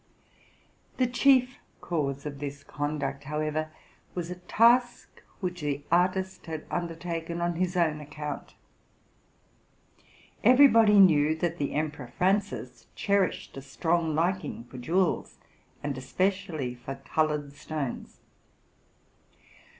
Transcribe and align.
126 0.97 1.13
TRUTH. 1.13 1.29
AND 1.29 1.45
FICTION 1.45 1.45
The 1.45 1.45
chief 1.45 1.59
cause 1.79 2.25
of 2.25 2.39
this 2.39 2.63
conduct, 2.63 3.23
however, 3.25 3.69
was 4.15 4.31
a 4.31 4.35
task 4.35 5.21
which 5.41 5.61
the 5.61 5.83
artist 5.91 6.47
had 6.47 6.65
undertaken 6.71 7.39
on 7.39 7.57
his 7.57 7.77
own 7.77 7.99
account. 7.99 8.55
Every 10.43 10.67
body 10.67 10.99
knew 10.99 11.35
that 11.35 11.59
the 11.59 11.73
Emperor 11.75 12.11
Francis 12.17 12.87
cherished 12.95 13.55
a 13.57 13.61
strong 13.61 14.15
lik 14.15 14.43
ing 14.43 14.63
for 14.63 14.79
jewels, 14.79 15.37
and 15.83 15.95
especially 15.95 16.73
for 16.73 16.95
colored 16.95 17.53
stones. 17.53 18.21